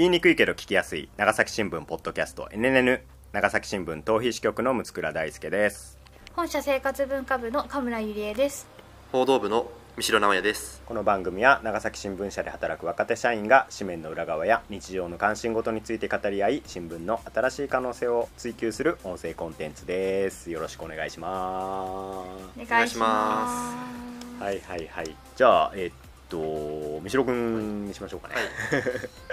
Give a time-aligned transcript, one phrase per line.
[0.00, 1.10] 言いにくいけど聞きやすい。
[1.18, 2.48] 長崎新聞ポッドキャスト。
[2.52, 3.00] NNN
[3.34, 5.98] 長崎新聞逃避支局の六倉大輔です。
[6.34, 8.66] 本社生活文化部の神村ゆりえです。
[9.12, 10.80] 報道部の三城直也です。
[10.86, 20.50] この番組は長崎新聞社で働く若手社員が紙面の裏側や日常の関心事について語り合い新聞の新しい可能性を追求する音声コンテンツです。
[20.50, 24.38] よろしくお願いしまお願いします。
[24.38, 24.42] す。
[24.42, 25.14] はいはいはい。
[25.36, 25.94] じゃあえーっ
[26.30, 28.34] と三城君にしましょうかね。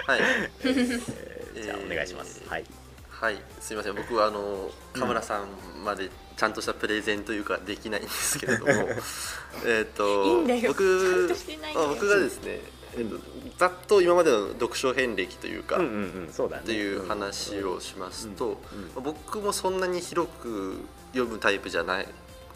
[0.06, 0.20] はい。
[0.64, 2.64] えー じゃあお願いします、はい。
[3.08, 3.42] はい。
[3.60, 3.94] すみません。
[3.94, 8.72] 僕はあの神村さんまでちゃんとしたプレゼンというかできないんですけれども
[9.66, 10.60] えっといいんだよ。
[10.60, 11.34] ちゃん僕
[11.74, 12.60] あ僕がですね、
[12.96, 13.16] えっと、
[13.56, 15.96] ざっと今までの読書遍歴というか、うんうんう
[16.30, 16.62] んそうだね。
[16.62, 20.76] っていう話をしますと、うんうん僕もそんなに広く
[21.12, 22.08] 読むタイプじゃない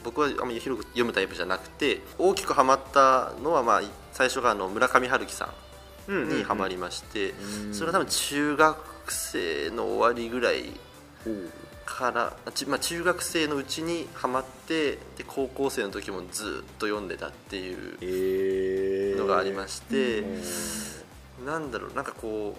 [0.04, 5.52] 僕はあまり広く読むタイプじゃなくて大きくハマったのは、まあ、最初があの村上春樹さ
[6.08, 7.74] んにハマりまして、うん。
[7.74, 10.64] それは多分中学生の終わりぐらい
[11.84, 12.36] から、
[12.66, 20.42] まあ、中学生のうちにハマってで高校生の時もずっと読んでたっていうえーのがありまして、うん
[21.46, 22.56] なんだろうなんかこ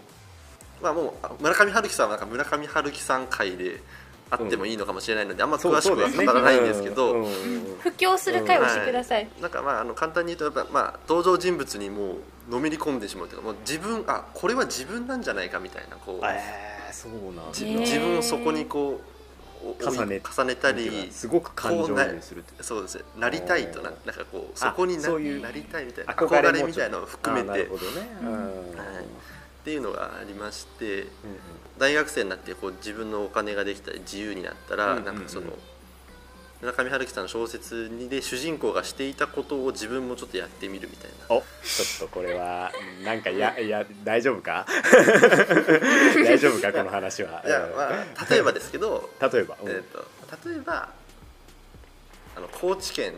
[0.81, 3.79] うまあもうあ村上春樹さんはなんか村上春樹さん会で
[4.29, 7.27] あってもいいのかもしれないので、あんま詳しくは語らないんですけど、
[7.79, 12.13] 布教する会をしてください、なんかまああの簡単に言うとやっぱ、まあ、登場人物にも
[12.49, 17.53] うのめり込んでしまうというかもう自分あこれは自分なんじゃないかみたいなこう、えー、そうなんだ。
[17.53, 19.13] じへー自分をそこにこう
[19.65, 28.35] お重ね重ねたりすごく感情移入するってそうですねなりたいとななんかこうあそこになそういうなりたいみたいな憧憧れみたいなのを含めあーなてるほどね、うんうん。
[28.35, 28.47] はい
[29.63, 31.07] っていうのがありましてうん
[31.79, 35.57] 大学生になってこう自分のお金ができたり自由になったら、なんかその
[36.61, 41.35] 村上春樹さんの小説にで主人公がしていたことを自分もちょっとやってみるみたいな。
[41.35, 42.71] おちょっとこれは
[43.03, 44.65] なんかいやいや大丈夫か？
[46.23, 46.71] 大丈夫か？
[46.71, 47.43] この話は。
[47.45, 49.69] いや、まあ、例えばですけど 例えば、うん。
[49.69, 50.05] えー、と
[50.49, 50.89] 例えば
[52.35, 53.13] あの高知県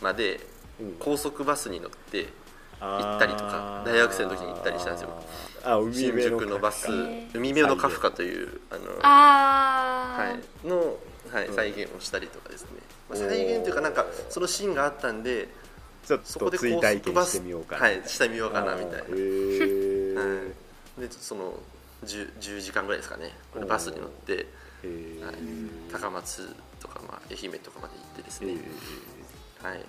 [0.00, 0.40] まで
[0.80, 0.96] うん。
[1.00, 2.28] 高速バスに乗って
[2.80, 5.10] 行ったりとか大学生の時に行ったりしたんですよ。
[5.62, 6.88] あ海新辺宿のバス
[7.34, 10.78] 海辺のカフカというあのはい、の、
[11.32, 11.54] はいうん。
[11.54, 12.70] 再現をしたりとかですね、
[13.08, 15.48] まあ再現というかなんかそのシーンがあったんで
[16.06, 17.82] ちょっそことで追高体験し速バスてみようかな。
[17.82, 18.98] はいしてみようかなみたいな。
[18.98, 20.14] あー。
[20.16, 20.24] は
[20.98, 21.54] い、でその
[22.04, 23.32] 10, 10時間ぐらいですかね。
[23.52, 24.46] これバスに乗って、はい、
[25.92, 28.54] 高松とか、まあ、愛媛とかまで行ってですね、
[29.62, 29.84] はい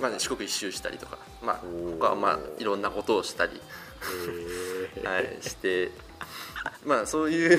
[0.00, 1.60] まあね、四国一周したりとか、まあ、
[1.98, 3.52] 他はまあいろんなことをしたり、
[5.04, 5.90] はい、して
[6.84, 7.58] まあそういう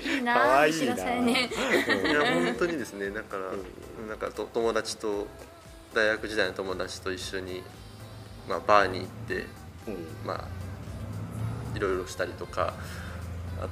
[0.00, 0.66] いいかわな。
[0.66, 1.50] いなね。
[2.04, 5.26] いや本当にですねだから、うなんかと友達と
[5.94, 7.62] 大学時代の友達と一緒に、
[8.48, 9.46] まあ、バーに行って
[9.88, 10.06] うん。
[10.24, 12.72] まあいろいろしたりとか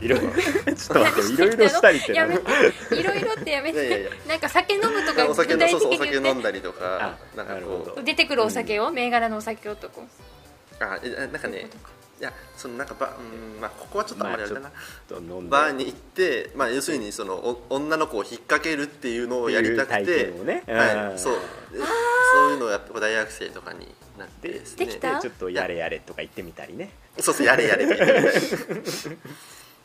[0.01, 0.33] いろいろ。
[0.33, 2.97] ちょっと待って いろいろしたりってやめ何て。
[2.97, 4.11] いろいろってやめて。
[4.29, 7.97] なんか酒飲むとかお酒具体のそうそうお的に言っ酒飲んだりとかあなんかこう。
[7.97, 10.01] て出てくるお酒を、銘柄のお酒をとか
[10.81, 11.69] あえなんかね
[12.21, 14.71] いやそのなんかばうんまあここはちょっとあんまりあれだな、
[15.49, 20.33] バーに行って、まあ、要するにそのお女の子を引っ掛けるっていうのをやりたくって
[20.73, 21.35] はい、そう。
[21.73, 21.79] で
[22.35, 24.87] そういうのをやって大学生とかになってでですね。
[24.87, 26.91] できたちょっとやれやれとか言ってみたりね。
[27.19, 27.87] そうそうやれやれ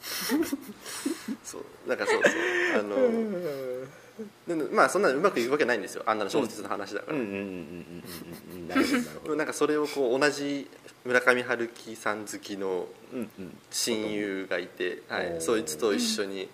[1.43, 2.33] そうなんかそうそう
[2.79, 6.03] あのでまあそんなうまくいくわけないんですよ。
[6.05, 8.03] あんなの小説の話だから、うんうんうんうんうん。
[8.51, 9.35] うんうんなるほどなるほど。
[9.35, 10.69] なんかそれをこう同じ
[11.05, 13.57] 村上春樹さん好きのうんうん。
[13.71, 16.49] 親友がいて、はおーい、そいつと一緒に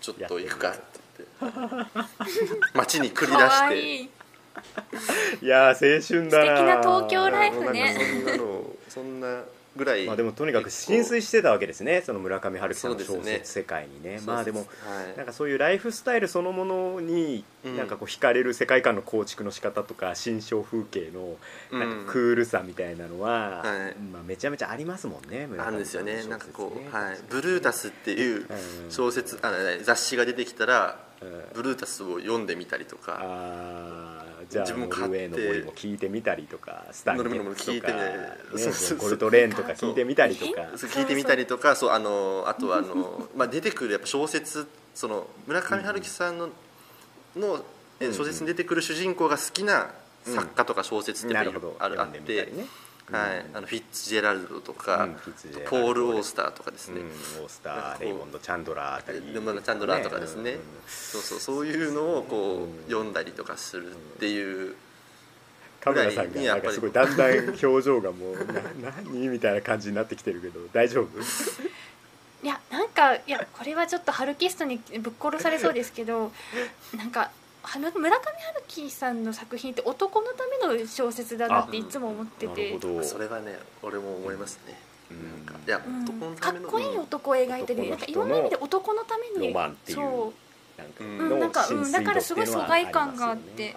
[0.00, 0.80] ちょっと行くかって
[1.40, 1.86] 言って
[2.74, 3.80] 街に繰り出かわして。
[3.80, 4.10] いい。
[5.42, 9.42] いやー青春だな素敵な東京ライフなんかねそんなのそんな
[9.78, 12.02] ぐらいまあでもとにかく浸水してたわけですね。
[12.04, 14.18] その村上春樹さんの小説世界にね。
[14.18, 14.66] そうまあでもは
[15.14, 15.16] い。
[15.16, 17.76] なんかそういうライフスタイルそのものにうん。
[17.78, 21.36] なんかこう惹かれる世界観の構築の仕方とか新象風景の
[21.72, 23.98] なんかクールさみたいなのは、はい。
[24.12, 26.24] まあ、めちゃめちゃありますもんね村上あるんですよね。
[26.24, 28.46] なんかこう、はい、ブルータスっていう
[28.84, 28.90] うん。
[28.90, 31.07] 小説あ雑誌が出てきたらうん
[31.54, 38.12] ブルータスを読んでみたりとかあーじゃあ自分も買ってノルウェーの森も聞いてみたりとかスタンゲノルウェーの森聞いてみたりね
[38.50, 38.98] そうそうそう。
[38.98, 40.68] ゴルトレーンとか聞いてみたりとか。
[40.76, 46.48] そう聞いてみたりとかそうあのあとはあの、まあ、出てくるやっぱ小説その村上春樹さんの,、
[47.36, 47.64] の
[48.00, 49.90] え小説に出てくる主人公が好きな
[50.24, 52.52] 作家とか小説ってやっぱりあるあって、
[53.10, 55.14] はい、あのフィッツジェラルドとか、うん
[55.68, 57.06] ポール・オースターとかですね、うん、
[57.44, 59.22] オースターレイモンド・チャンドラーあたり。
[59.32, 60.60] レモンドチャンドラーとかですね、うん。
[60.86, 62.84] そうそうそういうのをこう、うん。
[62.84, 64.74] 読んだりとかするっていう
[65.80, 68.34] 田村さんがなんかすごいだんだん表情がもう
[68.82, 71.20] な何みたいな感じになってきてるけど大丈夫？
[72.42, 76.30] いやなんかいやこれはちょっとハルキストにぶっ殺されそうですけど
[76.96, 77.30] なんか
[77.76, 78.18] 村上春
[78.68, 82.72] 樹さんの作品って男のための小説だなっていつも思ってて。
[82.72, 83.04] なるほど。
[83.04, 84.78] それはね俺も思いますね、
[85.10, 85.46] うん。
[85.46, 86.02] なんかいやうん。
[86.04, 87.90] 男のかためのっこいい男を描いてる。
[87.90, 89.48] なんかいろんな意味で男のために。
[89.48, 90.28] ロマンっていうそう。
[90.28, 90.32] ん
[91.00, 93.74] うんなんかうんだからすごい疎外感があって。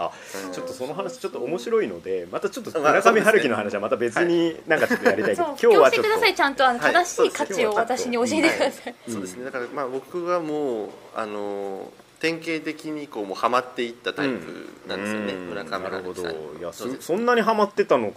[0.54, 5.44] ちょっとその話ちょっと面白いのでまたちょっとまあ村上春樹の話はまた別になんかちょっとやりたいけど。
[5.44, 6.36] 今日はちょっ今日してください。
[6.36, 6.94] ちゃんとあのはい。
[6.94, 8.96] 正しい価値を私に教えてください。
[9.08, 9.46] うんそうですね。
[9.46, 11.92] だからまあ僕はもうあの
[12.22, 16.54] 典型的にこうもうハマっていったタイプなんですよね、うん村上なるほど春樹さん。
[16.54, 18.14] にいやそそそんなにハマってたの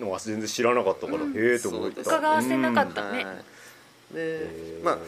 [0.00, 1.32] のは全然知らなかったから、うん。
[1.32, 2.04] へえと思った。
[2.04, 3.24] そう伺わせなかったね。
[3.24, 3.40] はいうん
[4.12, 4.98] でまあ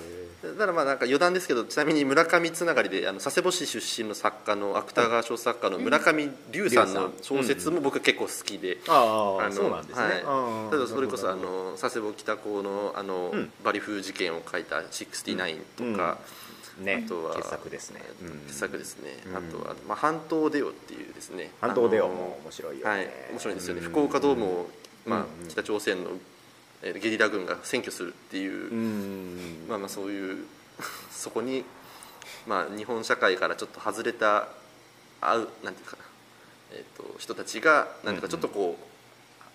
[0.43, 10.13] だからまあなんか余談ですけどちなみに村上つながりであの佐世保市出身の作家の芥川賞作家の村上龍さんの小説も僕結構好きで、あああのそうなんですね、はい。
[10.13, 13.53] あー例えばそれこそあの佐世保北高のあの、うん。
[13.63, 16.50] バリ風事件を書いた「69」とか、ど
[16.81, 19.37] ねあとは傑作ですね、うん傑作ですね、うん。
[19.37, 21.53] あとは「まあ、半島デオ」っていうですね。
[21.61, 24.71] 半島デオも面白いよね、はい面白いんですよね、うん福岡ドームを、
[25.07, 26.11] まあうん北朝鮮の
[26.83, 30.45] えーゲリラ軍が占拠するっていう、うんまあまあそういう
[31.11, 31.65] そこに、
[32.47, 34.49] まあ、日本社会からちょっと外れた
[35.21, 36.05] あうなんていうかな、
[36.73, 38.90] えー、と人たちがなんていうかちょっとこう、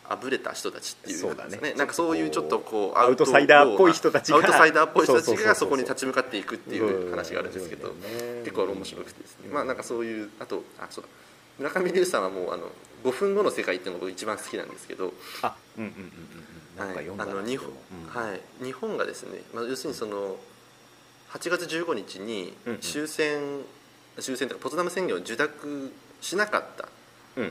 [0.10, 1.74] あぶれた人たちっていうそうだね。
[1.76, 7.94] なんかそういうちょっとこうアウトサイダーっぽい人たちがアウトサイダーっぽい人たちがそこに立ち向かっていくっていう話があるんですけど、
[8.44, 11.10] 結構面白くてですね、うんまあなんかそういうあとあそうだ。
[11.58, 12.70] 村上龍さんはもうあの
[13.04, 16.78] 5分後の世界っていうのが僕一番好きなんですけど、あうんうんうんうんうん。
[16.78, 18.30] なんか読んだはい、あなの日本、うん。
[18.30, 20.36] はい、日本がですね、まあ、要するにその
[21.32, 22.80] 8月15日にうんうん。
[22.80, 23.62] 終戦、
[24.20, 26.90] 終戦とかポツダム宣言を受諾しなかった、うん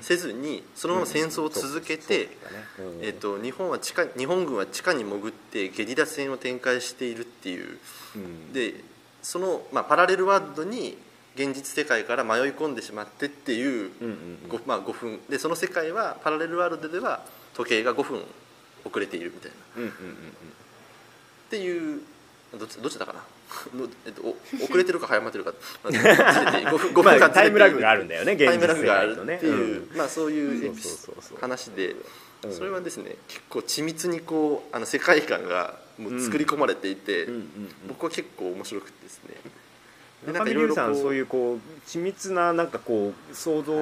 [0.00, 2.30] せずにそのまま戦争を続けて、
[3.02, 7.78] えっと日本は地下日本軍は地下に潜ってゲリラ戦を展開しているっていう。
[8.52, 8.74] で
[9.22, 10.98] その、まあ、パラレルワールドに
[11.34, 13.90] 現実世界から迷い込んでしまってっていう、
[14.66, 18.22] まあ、5分でその世界はパラレルワールドでは時計が5分
[18.84, 19.50] 遅れているみたい
[19.82, 19.88] な。
[19.88, 22.02] っていう
[22.58, 23.18] どっちどっちだかな。
[23.18, 23.24] の
[24.06, 25.52] えっと、お遅れてるか早まってるか。
[25.82, 26.18] まあずれて
[26.66, 29.96] 5分5うんま分間あタイムラグがあるるんだよね現実世ムラグがある界とねっていう、うん。
[29.96, 30.74] まあ、そういう
[31.40, 31.96] 話で、
[32.44, 32.52] うん。
[32.52, 37.28] それはですね結構緻密にこうあの世界観がもう作り込まれていて、
[37.86, 39.36] 僕は結構面白くてですね。
[40.26, 43.74] で中見龍さんこそういうこう緻密ななんかこう想像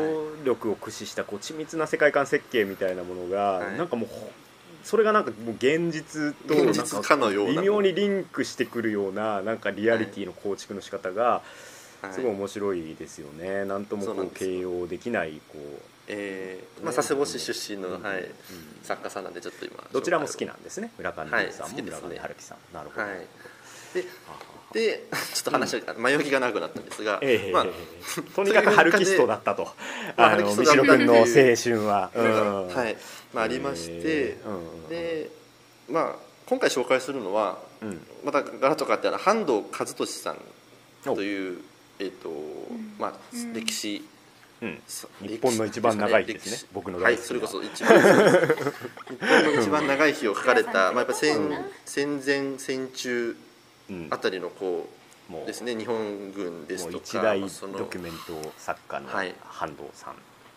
[0.44, 3.78] 力を駆使したこう緻密な世界観設計みたいなものが、はい。
[3.78, 4.30] なんかもうほ
[4.84, 11.42] それがなんかもう現実と微妙にリンクしてくるようななんかリアリティの構築の仕方が
[12.02, 12.12] はい。
[12.12, 15.82] すごい面白いですよね、なんともこう形容できないこう。
[16.08, 18.28] えーまあ、佐世保市出身の、うんはいうん
[18.82, 20.90] 作家さんなんでちょっと今どちらも好きななんですね。
[20.98, 22.58] 村上龍さんも村上春樹さん。
[22.74, 23.10] なるほど、はい。
[23.94, 24.38] ではは
[24.72, 25.04] で
[25.34, 27.66] ちょっと話が、迷いが長くなったんですが、ええまあ、
[28.34, 29.64] とにかく春キストだったと。
[30.16, 32.68] まああの三代君の青春は、うん。
[32.74, 32.96] はい。
[33.32, 35.30] まあ、ありまして、えーうんうんうんで
[35.88, 38.00] まあ今回紹介するのはうん。
[38.24, 40.38] またガラッと変わってあの半藤和俊さん
[41.06, 41.58] おという、
[41.98, 42.30] えーと
[42.98, 43.52] まあうん。
[43.52, 44.04] 歴史。
[44.60, 44.82] うん。
[44.86, 46.68] さ日本の一番長いですね。
[46.72, 47.26] 僕のはい大好きな。
[47.28, 48.06] それこそ一番日
[49.20, 53.51] 本の一番長い日を書かれた、まあ、やっぱ戦戦前戦中うん
[54.10, 54.88] あたりのこ
[55.28, 55.42] もう。
[55.44, 57.48] うですね日本軍ですとか一大ド
[57.86, 59.34] キュメント作家のはい。
[59.44, 60.16] 半藤さん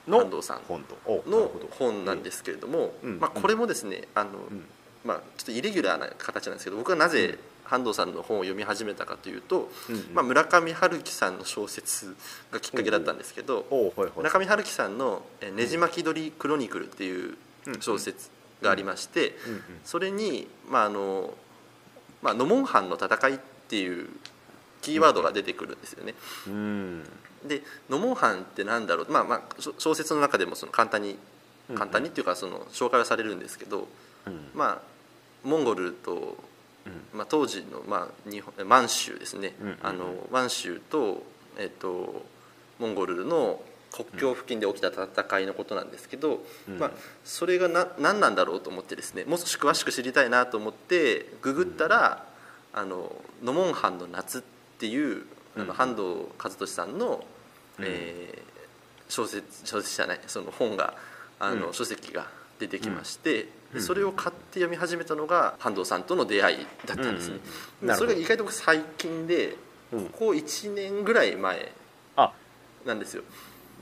[0.10, 0.20] の
[0.68, 0.86] 本
[1.28, 3.20] の本なんですけれども、うん。
[3.20, 4.66] まあ、これもですねあの、うん。
[5.04, 10.14] まあ、ちょっとイレギュラーな形なんですけど僕はなぜ半藤さんの本を読み始めたかというと、うんうん。
[10.14, 12.16] まあ、村上春樹さんの小説
[12.52, 13.66] がきっかけだったんですけど、
[14.16, 17.36] 村上春樹さんの「えねじ巻き鳥クロニクル」っていう
[17.80, 18.30] 小説
[18.62, 19.36] がありまして、
[19.84, 21.34] それに、まああの
[22.26, 24.10] まあ、ノモンハンの戦いっていう
[24.82, 26.16] キーワードが出てくるんですよね。
[26.48, 27.04] うん。
[27.48, 29.42] でノモンハンってなんだろう、まあまあ、
[29.78, 31.20] 小説の中でもその簡単に
[31.70, 33.88] うん簡単にっていうかその紹介はされるんですけど、
[34.26, 34.50] うん。
[34.56, 34.82] まあ、
[35.44, 36.36] モンゴルと、
[37.14, 39.54] まあ、当時の、まあ、日本満州ですね、
[39.84, 41.22] あの満州と,、
[41.60, 42.26] えっと
[42.80, 43.62] モンゴルの
[43.96, 46.80] 国境付近で起きた戦いのことなんですけど、うん。
[46.80, 46.92] まあ、
[47.24, 52.26] それがな何なんだろうと思ってですねもう少し詳しく知りたいなと思ってググったら
[52.74, 54.42] 「あのノモンハンの夏」っ
[54.80, 55.26] ていう
[55.58, 55.68] あうん。
[55.68, 57.26] の半藤和俊さんの、
[57.80, 57.86] うん。
[57.86, 58.56] えー
[59.08, 60.96] 小説小説じゃないその本が
[61.40, 61.74] あの、うん。
[61.74, 62.28] 書籍が
[62.60, 63.76] 出てきまして、うん。
[63.76, 67.40] でそれを買って読み始めたのが半藤さんとの出会いだったんですね、
[67.84, 69.56] うんそれが意外と最近で
[69.94, 70.06] うん。
[70.10, 71.72] ここ1年ぐらい前
[72.16, 72.34] あ。
[72.86, 73.24] なんですよ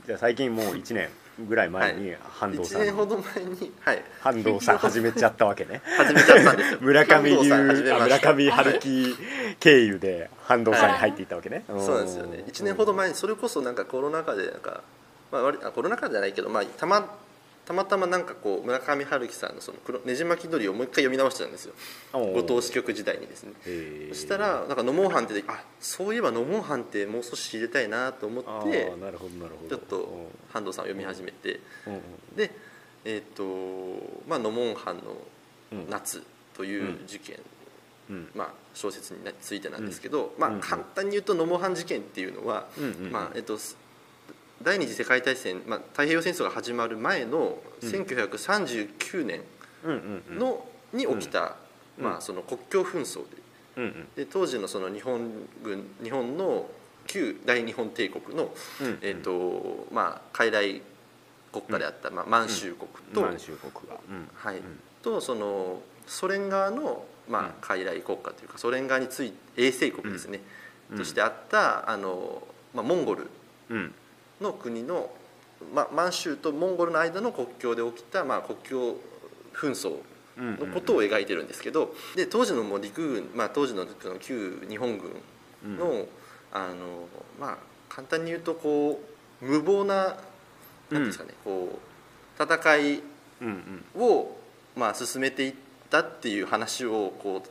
[0.06, 1.08] じゃあ最近もう1年
[1.48, 4.04] ぐらい前に半藤さ1ん、年ほど前にはい。
[4.20, 5.80] 半藤さん始めちゃったわけね。
[5.96, 6.78] 始めちゃったんですよ。
[6.82, 9.16] 村上流村上春樹
[9.60, 12.44] 経由で半藤さんに入っていったわけね、そうなんですよね。
[12.46, 14.82] 1年ほど前にそれこそなんかコロナ禍でなんか、
[15.32, 17.16] まあコロナ禍じゃないけど、まあ、たま
[17.66, 21.74] たまたまなんかこう村上春樹さんのその黒ねじ巻き鳥をもう一回読み直してたんですよ。
[22.12, 23.52] お後藤支局時代にですね。
[24.10, 29.76] そしたらなんか「ノモンハン」ってあそういえば「ノモンハン」ってもう少し知りたいなと思あってーなるほどなるほど。
[29.76, 32.50] ちょっと半藤さんを読み始めてうんうんで
[33.04, 33.44] えっ、と
[34.26, 35.16] まあ「ノモンハンの
[35.72, 36.22] うん夏」
[36.54, 37.40] という事件、
[38.10, 38.28] うん。
[38.34, 42.68] まあ、小説についてなんですけど、まあ簡単に言うとノモンハン事件っていうのは、
[43.10, 43.58] まあえっと
[44.64, 47.88] 第二次世界大戦、まあ、太平洋戦争が始まる前のうん。
[47.88, 49.42] 1939年
[49.84, 51.56] うんうんに起きた、
[51.98, 52.04] うん。
[52.04, 53.36] まあ、その国境紛争で。
[53.76, 54.08] うんうん。
[54.16, 55.30] で当時のその日本
[55.62, 56.66] 軍日本の
[57.06, 60.80] 旧大日本帝国の、うんえっとまあ、傀儡
[61.52, 64.28] 国家であった、まあ、満州国と,、満州国が、うん。
[64.34, 64.56] はい。
[64.56, 64.62] うん。
[65.02, 70.40] とそのソ連側の、まあ、傀儡国家というかソ連側について衛星国ですね、
[70.90, 70.98] うん。
[70.98, 72.42] としてあったあの、
[72.72, 73.28] まあ、モンゴル
[73.68, 73.94] うん
[74.44, 75.10] の国の、
[75.74, 78.96] まあ、満州とモンゴルの間の国境で起きた、まあ、国境
[79.54, 79.96] 紛争
[80.36, 83.86] うんのことを描いてるんですけどで当時のもう陸軍、まあ、当時の
[84.20, 86.06] 旧日本軍の,、
[86.52, 87.08] あの
[87.38, 87.58] まあ、
[87.88, 89.00] 簡単に言うとこ
[89.40, 90.16] う無謀な
[90.90, 91.80] ですかね、こ
[92.38, 93.02] う戦い
[93.40, 94.02] うんうん。
[94.02, 94.36] を、
[94.76, 95.54] まあ、進めていっ
[95.90, 97.48] たっていう話をこう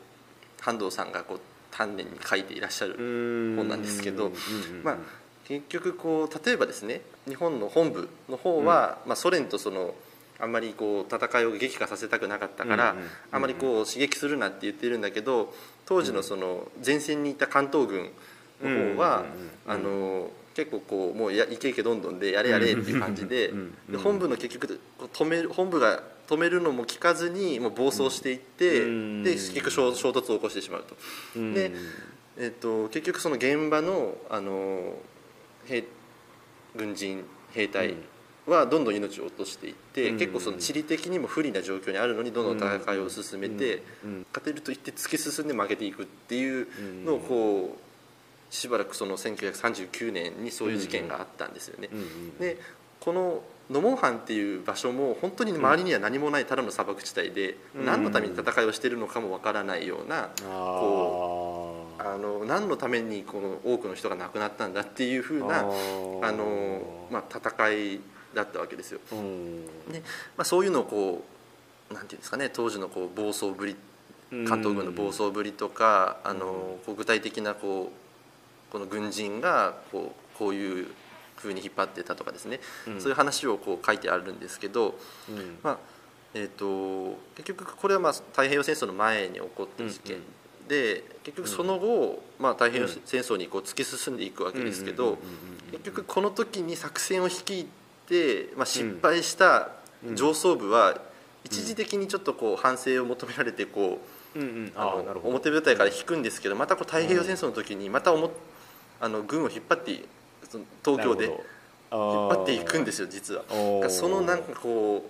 [0.61, 1.39] 半藤さんがこう
[1.71, 4.83] 丹念に書いていらっしゃるうん本なんですけどうんうんうん。
[4.83, 4.97] まあ、
[5.47, 9.93] 結局こう例えばですね日本の本部の方は、まあ、ソ連とその
[10.39, 15.53] あんまりこう戦いを激化させたくなかったから、うんうんあまりこう刺激するなって言ってるんだけど
[15.85, 18.11] 当時のその前線にいた関東軍
[18.61, 24.79] の方は、うんうんうんうんあの結構こうもうやいけいけどんどんでやれやれっていう感じでうんうんで本部の結局
[25.11, 29.23] 止める本部が止めるのも聞かずにもう暴走していって、うん。
[29.23, 30.95] で結局衝衝突を起こしてしまうと。
[31.35, 31.53] うん。
[31.53, 31.71] で
[32.37, 34.93] えっと結局その現場のあの
[35.65, 35.83] 兵
[36.75, 37.95] 軍人兵隊
[38.45, 40.17] はどんどん命を落としていって、うん。
[40.17, 44.25] 結構その地理的にも不利な状況にあるのにどんどん戦いを進めて、うん。
[44.33, 46.67] 勝てると言って突き進んで負けていくっていう
[47.05, 51.89] のをこうしばらくその1939年にそういう事件があったんですよね。
[52.39, 52.57] で
[52.99, 57.85] このノモンハンっていう場所も本当に周りには何もないただの砂漠地帯で、うん。
[57.85, 65.63] 何のために戦いをしているのかもわからないような、こあーあの何のためにこの多くの人が亡くなったんだっていうふうなあ
[66.31, 67.99] の、まあ、戦い
[68.33, 68.99] だったわけですよ。
[69.11, 69.65] うん。
[69.91, 70.01] で
[70.37, 71.23] まあ、そういうのをこ
[71.91, 73.75] うなんていうんですかね当時のこう暴走ぶり
[74.47, 80.87] 関東軍の暴走ぶりとか、あのこう具体的なこうこの軍人がこうこういう
[81.35, 83.01] ふうに引っ張ってたとかですね、うん。
[83.01, 84.95] そういう話をこう書いてあるんですけど、
[85.29, 85.59] うん。
[85.61, 85.77] まあ
[86.33, 90.17] えー、と結局これはまあ太平洋戦争の前に起こった事件
[90.67, 95.17] で、結局その後、まあ、太平洋戦争にこう突き進んでいくわけですけど、
[95.71, 97.67] 結局この時に作戦を率い
[98.07, 99.69] て、まあ、失敗した
[100.13, 100.99] 上層部は
[101.43, 103.99] 一時的にちょっとこう反省を求められてこ
[104.35, 104.71] う、うんうん。
[104.75, 108.31] あの表舞台から引くんですけどまたこう太平洋戦争の時にまたおも
[108.99, 110.03] あの軍を引っ張って
[110.49, 111.35] その東京で引っ
[111.91, 113.43] 張っていくんですよ実は。
[113.89, 115.05] そのなんかこ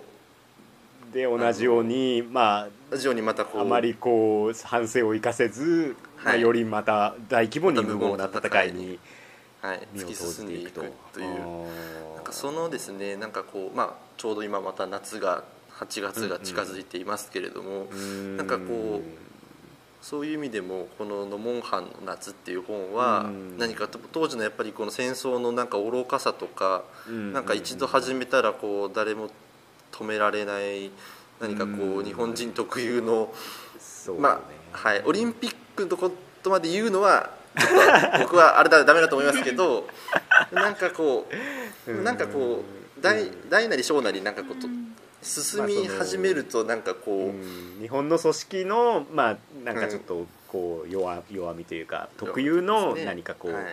[1.14, 6.40] で同じようにまうラジオにまたこうああまりこう反省を生かせず、まあ、はい。
[6.40, 8.98] よりまた大規模に無謀な戦いに
[9.62, 11.26] はい、突き進んでいくとという。
[12.16, 15.42] なんかそのですねなんかこう、まあ、ちょうど今また夏が
[15.78, 18.36] 8月が近づいていますけれども、うん。
[18.36, 23.56] なんかこうそういう意味でもこの「ノモンハンの夏」っていう本はうん。
[23.56, 27.32] 何かと当時のやっぱりこの戦争のなんか愚かさとかうん。
[27.32, 29.30] なんか一度始めたらこう誰も
[29.92, 30.90] 止められない
[31.40, 32.04] 何かこううん。
[32.04, 33.32] 日本人特有の
[33.78, 34.22] そうね。
[34.22, 34.40] ま
[34.72, 35.02] あはい。
[35.04, 36.10] オリンピックのこ
[36.42, 39.86] とまで言うのはちょっと僕は あれだダメだと思いますけど
[40.52, 41.28] なんかこ
[41.86, 42.64] うなんかこ
[42.98, 44.68] う大大なり小なりなんかこうと
[45.22, 47.78] 進み始めるとなんかこう、うん。
[47.80, 53.64] 日本の組織のまあなんかちょっとこう弱弱みというか特有の何かこう、はい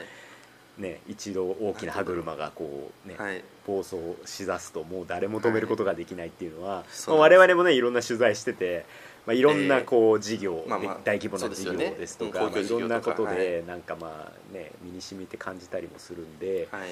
[0.82, 3.44] ね一度大きな歯車がこうね、はい。
[3.66, 3.96] 暴走
[4.26, 8.86] しだすともう誰も止めることができないっていうのは、そうまあ、我々もねいろんな取材してて、
[9.26, 10.98] まあ、いろんなこう事業、まあまあ。
[11.04, 16.90] 大規模な事業ですとか、まあ、いろんなことではなんかまあね身に染みて感じたりもするんで、はい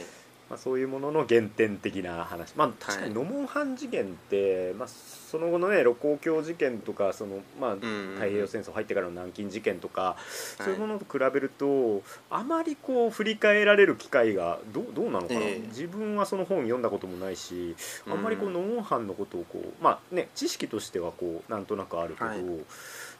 [0.49, 7.85] まあ、そういうものの原点的な話、まあ、確かにノモンハン事件って、まあ、その後のね盧溝橋事件とかその、まあ、太
[8.25, 10.17] 平洋戦争入ってからの南京事件とか、
[10.57, 12.01] そういうものと比べると
[12.31, 15.67] あまりこう振り返られる機会がどうどうなのかな、ええ。
[15.67, 17.75] 自分はその本読んだこともないし
[18.07, 22.39] あんまりこうンハンのことをこう、まあね、知識としてはこうなんとなくあるけど、はい。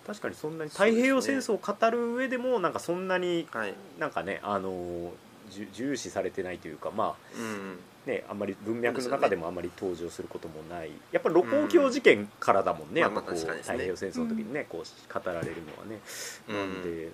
[0.08, 3.74] 確かにそんなに太平洋戦争を語る上でもなんかそんなにはい。
[4.00, 5.12] なんかねあの
[5.50, 7.80] 重視されてないというかまうん。
[8.06, 10.92] あねあんまり文脈の中でもあんまり登場することもない。
[11.12, 12.98] やっぱ露光橋事件からだもんね、うん。
[12.98, 16.00] やっぱこう、太平洋戦争の時にね、こう語られるのはね、
[16.48, 16.56] うん。
[16.56, 17.12] なんでう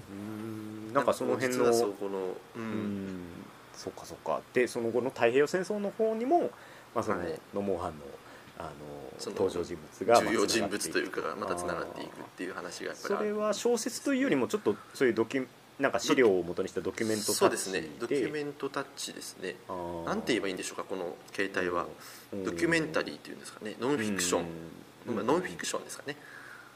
[0.87, 1.93] ーんなんかその辺のう
[2.55, 2.61] うん。
[2.61, 3.21] ん。
[3.73, 4.41] そっかそっか。
[4.53, 6.51] でその後の太平洋戦争の方にも、
[6.93, 7.39] まあ、そのはい。
[7.53, 8.05] ノモンハンの
[8.57, 15.47] あの登場人物が重要人まあ物というかまたつながっていくっていう話がやっぱりそれは小説というよりもちょっとそういうドキュ
[15.79, 17.83] なんか資料を元にしたドキュメントタッチそうですね。
[17.99, 19.55] ドキュンメントタッチですね。
[19.67, 21.87] トなんて言えばいいんでしょうかこの形態は。
[22.45, 23.75] ドキュメンタリーっていうんですかね。
[23.81, 24.45] ノンフィクション。
[25.13, 26.15] まあノンフィクションですかね。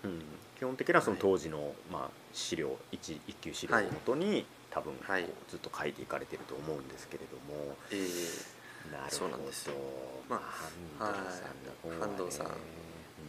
[0.03, 0.21] うん。
[0.57, 5.25] 基本的にはその当時の、まあ、資料一一級資料をもとに、多分こうはい。
[5.49, 8.59] ずっと書いていかれてると思うんですけれども、えー
[8.91, 9.15] なるほど。
[9.15, 9.73] そうなんですよ。
[10.29, 10.39] まあ
[11.05, 11.99] 半藤さんの方はね。
[12.01, 12.09] はい。
[12.17, 12.47] 半藤さん。
[12.47, 12.53] うん。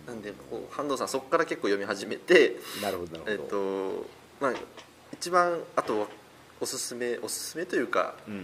[0.07, 2.57] なんでこう半藤さんそこから結構読み始めて。
[2.83, 4.07] なるほどなえっるほど、と
[4.41, 4.53] まあ
[5.13, 6.09] 一番あと
[6.61, 8.43] おすすめおすすめというかうんうん。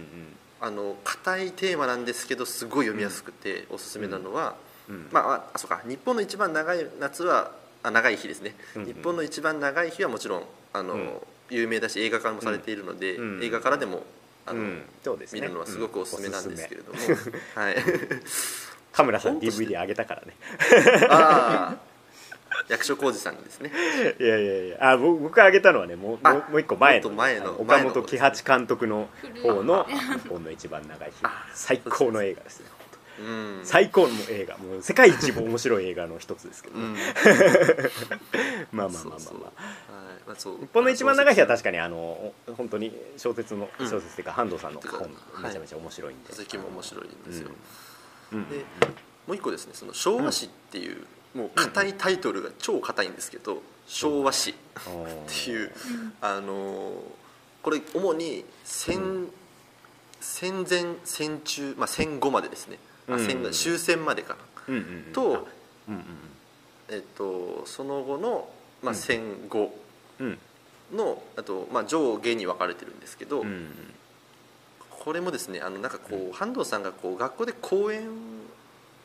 [0.59, 4.55] あの硬いテーマなんですけどすごい読みやすくておすすめなのは、
[4.89, 5.07] うん。
[5.11, 5.81] まあああそうか。
[5.85, 7.51] 日本の一番長い夏は
[7.83, 8.87] あ長い日ですね、うんうん。
[8.87, 10.43] 日本の一番長い日はもちろん
[10.73, 11.17] あの、うん。
[11.49, 13.43] 有名だし映画化もされているので、うん。
[13.43, 14.03] 映画からでも
[14.45, 14.81] あの、ね
[15.31, 17.13] 見るのはすごくおすすめなんですけれども、うん。
[17.13, 17.75] おすはい。
[18.91, 20.35] カムラさん DVD あげたからね。
[21.09, 21.86] ああ
[22.67, 23.71] 役所広司さんですね。
[24.19, 24.77] いやいやいや。
[24.91, 29.07] あ僕僕あげたのはねもうあもうもう一個前の前のあ岡本喜八監督の
[29.41, 31.15] 方の古い「日本の一番長い日。
[31.23, 32.67] あ」最高の映画ですね
[33.19, 34.57] うん最高の映画。
[34.57, 36.93] もう世界一面白い映画の一つですけど、うん。
[36.93, 37.01] ね
[38.71, 39.19] まあまあまあまあ。
[39.19, 40.21] そうそうまあはい。
[40.27, 40.59] まあそう。
[40.59, 43.89] 日本の一番長い日は確かにあの本当に小説のうん。
[43.89, 45.09] 小説っていうか半藤さんの本はい。
[45.43, 46.29] めちゃめちゃ面白いんで。
[46.29, 47.49] 書籍も面白いんですよ、
[48.33, 48.39] うん。
[48.39, 48.49] うん。
[48.49, 48.65] で
[49.25, 54.53] もう一個ですねその昭和史っていう、もう硬いタイトルが超硬いんですけど昭和史っ
[55.27, 55.71] ていう
[56.21, 56.93] あのー
[57.63, 59.27] これ主に戦,、う
[60.21, 62.77] 戦前戦中、まあ、戦後までですね、
[63.09, 63.25] あうん。
[63.25, 64.37] 戦終戦までか
[64.69, 65.45] な、と,、
[66.89, 68.47] えっとその後の、
[68.81, 68.97] まあ、うん。
[68.97, 69.77] 戦後
[70.19, 70.39] うん。
[70.95, 73.67] のあと、まあ、上下に分かれてるんですけど、うん
[74.89, 78.09] これもですねあのなんかこう半藤さんがこう学校で講演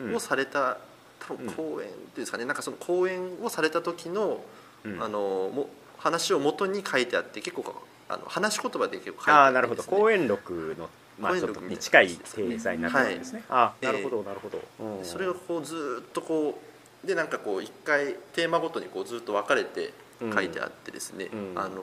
[0.01, 0.15] うん。
[0.15, 0.79] をされた、
[1.27, 2.45] 多分講演っていうんですかね。
[2.45, 4.45] なんかその講演をされた時の,、
[4.85, 5.03] うん。
[5.03, 9.83] あのも話を元に書いてあって結構あの話し言葉で結構書いてあってああなるほど。
[9.85, 10.89] 講演録の
[11.21, 15.05] まあちょっとに近い体裁になってるんですね、ああなるほどなるほど、うん。
[15.05, 16.61] それがこうずーっとこ
[17.05, 21.53] うでなんかこう一回テーマごとにこうずっと分かれて書いてあってですね、うん。
[21.55, 21.83] あの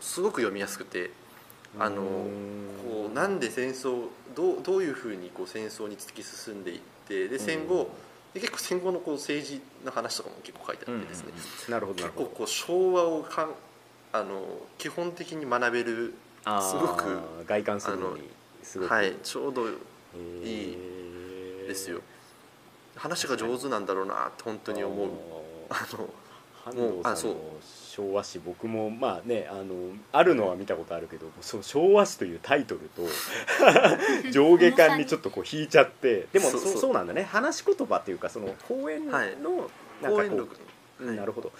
[0.00, 1.10] すごく読みやすくて
[1.78, 7.90] あのうんこうなんで戦争どうどういうふうにこう戦争に突き進んでいってで戦後、
[8.36, 11.32] で結構戦後のこう政治の話とかも結構書いてあってですね、
[11.70, 13.50] なるほど結構こう昭和をかん
[14.12, 14.42] あの
[14.76, 16.14] 基本的に学べる
[16.60, 18.28] すごく外観するのに
[18.62, 18.92] すごく。
[18.92, 19.72] はいちょうどい
[20.44, 20.76] い
[21.66, 22.00] ですよ。
[22.94, 25.08] 話が上手なんだろうなって本当に思う。
[25.70, 26.10] あの
[26.66, 29.64] 半藤さんの昭和史僕もまあねあの
[30.10, 33.02] あるのは見たことあるけどその昭和史というタイトルと
[34.32, 36.74] 上下感にちょっとこう引いちゃってでもそそう。
[36.74, 37.22] うそうなんだね。
[37.22, 39.36] 話し言葉っていうかその講演のはい。
[39.36, 39.66] なんかこ
[40.02, 40.56] う講演録。
[41.00, 41.52] うんなるほど。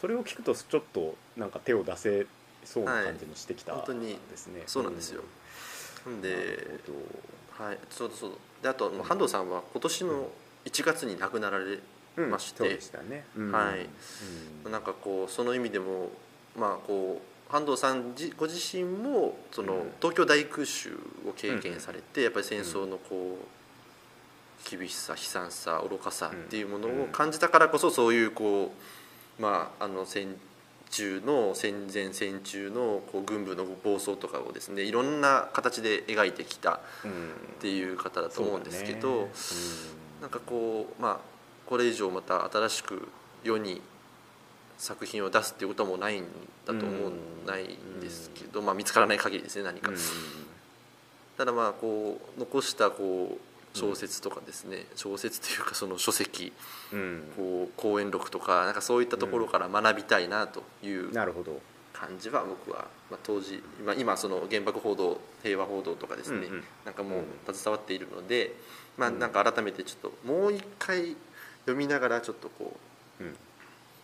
[0.00, 2.26] それを聞くとちょっとなんか手を出せ
[2.64, 3.80] そうな感じにしてきたはい。
[3.86, 5.22] 本当にですね、そうなんですよ。
[6.06, 6.80] なんで
[7.58, 7.78] ほはい。
[7.90, 8.30] そうそう
[8.62, 10.30] であとまあ半藤さんは今年の
[10.64, 11.78] 1月に亡くなられ
[12.16, 12.58] まして。
[12.58, 13.52] そうでしたね、うん。
[13.52, 13.88] はい。
[14.64, 14.72] うん。
[14.72, 16.10] なんかこうその意味でも
[16.56, 19.92] まあこう半藤さんじご自身もその、うん。
[20.00, 20.96] 東京大空襲
[21.28, 23.46] を経験されて、やっぱり戦争のこう
[24.78, 28.72] 厳しさ悲惨さ愚かさっていうものを感じたからこそそういうこ
[29.38, 30.36] うまああの戦
[30.90, 37.14] 中の戦前戦中のこう軍部の暴走とかをですねいろんな形で描いてきたうんっ
[37.60, 39.30] ていう方だと思うんですけど、そうだね。
[40.22, 41.33] なんかこうまあ
[41.66, 43.08] これ以上また新しく
[43.42, 43.80] 世に
[44.78, 46.24] 作品を出すっていうこともないん
[46.66, 49.96] だと思う、うんないんですけど、まあ、見つからない限りですね何か、うん。
[51.36, 56.52] ただまあこう残したこう小説とかですね、小説というかその書籍
[56.92, 57.22] うん。
[57.36, 61.60] こう講演録とかなんかそういったところから学びたいなというなるほど。
[61.92, 66.48] 感じは僕は、まあ、当時、まあ、今その原爆報道平和報道とかですね、
[66.84, 68.52] なんかもう携わっているので、
[68.96, 71.16] まあ、なんか改めてちょっともう一回
[71.64, 72.76] 読みながらちょっとこ
[73.20, 73.36] うん。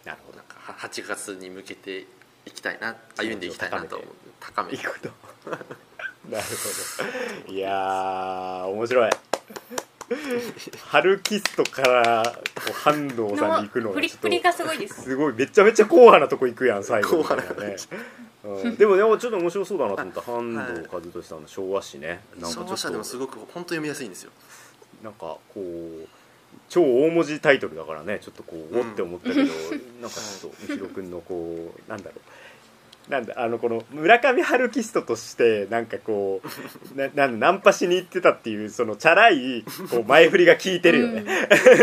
[0.05, 2.07] なるほうなんかは8月に向けて
[2.47, 4.09] いきたいな歩んでいきたいなと思う。
[4.41, 4.77] 高めて。
[4.77, 5.51] どいいこと。
[6.31, 7.53] なるほど。
[7.53, 9.11] いやー面白い。
[10.89, 15.03] 春キストからこう半藤さんに行くののがちょっとプリップリがすごいです。
[15.03, 15.35] すごい。
[15.35, 17.77] めちゃめちゃ硬派なとこ行くやん最後みたいな硬ね、
[18.45, 20.21] うん、でもでもちょっと面白そうだなと思った。
[20.23, 22.21] 半藤和俊さんの昭和史ね。
[22.41, 24.33] なんか昭和ちょっと者でもすごく本当読みやすいんですよ。
[25.05, 26.09] なんかこう
[26.71, 29.43] 超大文字タイトルだからねちょっとこうおって思ったけど、
[30.01, 32.21] なんかちょっとみひろくんのこうなんだろう。
[33.11, 36.41] なんだあのこの村上春樹ストとしてなんかこ
[36.95, 41.25] うななんナンパしに行ってたっていうそのチャラいこう前振りが効いてるよね、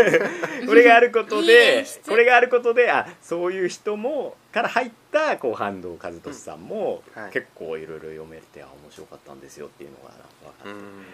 [0.66, 7.32] これがあることでこれがあることであそういう人もから入ったこう半藤和俊さんも、うんはい。
[7.32, 10.24] 結構いろいろ読めてあ面白かったんですよっていうのが分か
[10.60, 11.04] って、うん。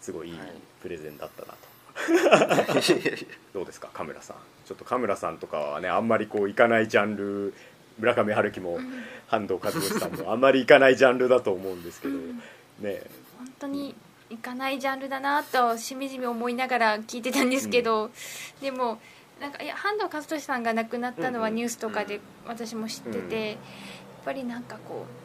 [0.00, 0.38] すごいいい。
[0.82, 1.73] プレゼンだったなと。
[3.52, 4.36] どうですかカメラさん。
[4.66, 7.54] ちょっとカメラさんとかはねあんまりこういかないジャンル。
[7.98, 8.80] 村上春樹も
[9.28, 12.14] 半藤和義さんもあんまりいかないジャンルだと思うんですけど。
[12.14, 12.42] うん。
[12.80, 13.02] ね。
[13.38, 13.94] 本当に
[14.30, 18.10] いかないジャンルだなとしみじみ思いながら聞いてたんですけど、
[18.60, 19.00] でも
[19.40, 23.44] なんかいや半藤和俊さんが亡くなったのはうんうんニュースとかで私も知ってて、うん。
[23.44, 23.58] やっ
[24.24, 25.23] ぱりなんかこう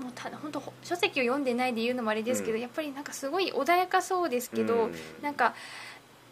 [0.00, 2.60] もうた本当書籍を読んでないで言うのもあれですけど、うん。
[2.60, 4.92] やっぱりなんかすごい穏やかそうですけど、うん。
[5.22, 5.54] なんか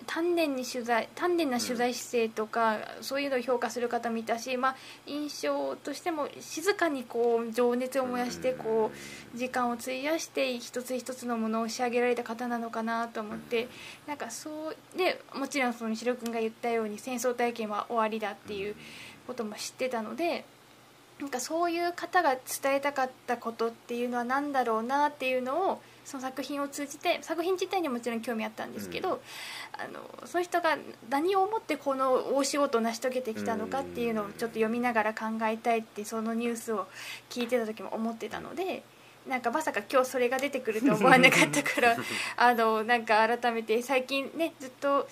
[0.06, 8.90] 丹念に取材丹念な取材姿勢とか、そういうのを評価する方見たし、まあ、印象としても静かにこう情熱を燃やしてこ
[9.34, 13.68] う時間を費やして一つ一つのものを仕上げられた方なのかなと思って
[14.06, 18.74] なんかそうでもちろんその白君が言ったように戦争体験は終わりだっていう
[19.26, 20.46] ことも知ってたので
[21.20, 29.20] なんかそういう方が伝えたかったことっていうのは何だろうなっていうのをその作品を通じて作品自体にももちろん興味あったんですけど、
[29.72, 30.78] あのその人が
[31.10, 36.86] 何を思ってこの大仕事を成し遂げてきたのかっていうのをちょっと読みながら考えたいってそのニュースを
[37.28, 38.82] 聞いてた時も思ってたので。
[39.28, 41.96] なんかまさか今日それが出てくると思わなかったから
[42.38, 45.06] あのなんか改めて最近ねずっと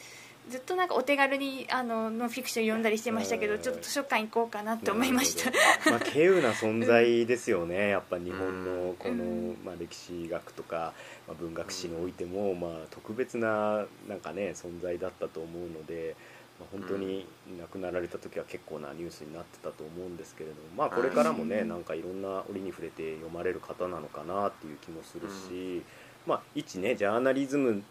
[0.48, 5.50] ずっとなんかお手軽にあのノンフィクション読んだりしてましたけどちょっと図書館行こうかなって思いました。
[5.90, 9.56] まあ稀有な存在ですよねやっぱ日本の この、うん。
[9.64, 10.92] まあ、歴史学とか、
[11.26, 16.14] まあ、文学史においても、まあ、特別ななんかね存在だったと思うので、
[16.60, 17.26] まあ、本当に
[17.58, 21.68] 亡くなられた時は結構なニュースになってたと思うんですけれども、まあ、これからもね、うん。
[21.68, 25.82] なんかいろんな折に触れて読まれる方なのかなっていう気もするし、
[26.24, 27.82] まあ、一ねジャーナリズム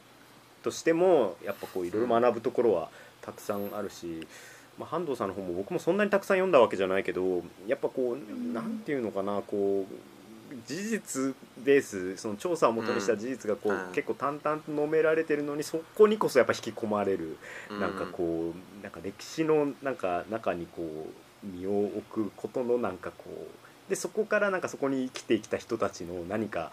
[0.66, 2.90] としてもやっぱこういろいろ学ぶところは
[3.22, 4.28] たくさんあるし、
[4.80, 9.94] まあ、半藤さんの方も僕もそんなにたくさん読んだわけじゃないけどやっぱこうなんていうのかなこう
[10.66, 13.94] 事実ベースその調査をもとにした事実がこう、うん。
[13.94, 17.38] 結構淡々と述べられてるのにそこにこそやっぱ引き込まれる、
[17.70, 17.80] うん。
[17.80, 21.08] なんかこうなんか歴史のなんか中にこ
[21.44, 26.72] う身を置くことのなんかこうでそこからなんかそこに生きてきた人たちの何か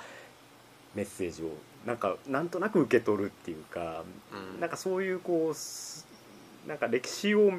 [0.94, 1.50] メッセージを
[1.86, 4.60] なんかなんとなく受け取るっていうか、うん。
[4.60, 6.06] なんかそういうこうす
[6.66, 7.52] なんか歴史を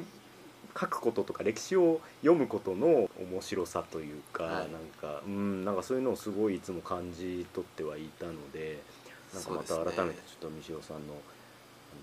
[0.78, 4.54] 書くこととか歴史を読むことの面白さというか、はい。
[4.54, 4.68] なん
[5.00, 8.80] かうんなんかそういうのをすごいいつも感じ取ってはいたので
[9.34, 11.14] なんかまた改めてちょっと三代さんの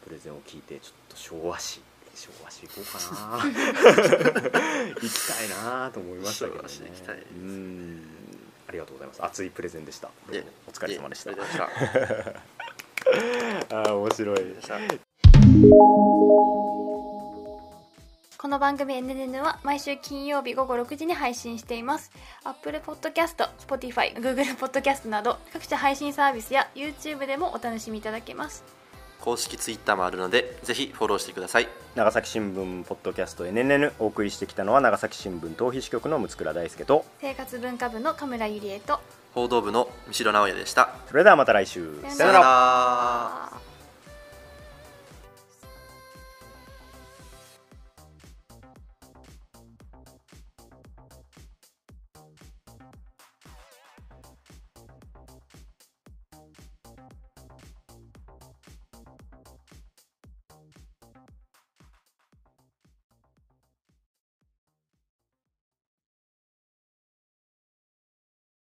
[0.04, 1.82] プレゼンを聞いてちょっと昭和史
[2.14, 3.40] 昭和史行こうかな。
[5.02, 6.70] 行きたいなと思いましたけどね。
[6.70, 8.11] 昭和史行きたいですうん
[8.72, 9.22] ありがとうございます。
[9.22, 10.10] 熱いプレゼンでした。
[10.66, 11.32] お疲れ様でした。
[13.70, 14.38] あ 面白い。
[14.38, 15.12] ありがとうございました。
[18.38, 22.12] この番組 NNN は毎週金曜日午後6時に配信しています。
[22.46, 28.64] Apple Podcast、Spotify、Google Podcast など各種配信サービスや YouTube でもお楽しみいただけます
[29.22, 31.68] 公式ツイッターもあるのでぜひフォローしてください。
[31.96, 39.00] 長崎新聞ポッドキャスト NNN お送りしてきたのは長崎新聞逃避支局の六倉大輔と生活文化部の神村ゆりえと
[39.34, 40.96] 報道部の三代直也でした。
[41.08, 42.02] それではまた来週。
[42.10, 43.61] さよなら